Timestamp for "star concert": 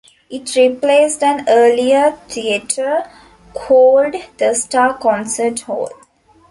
4.55-5.59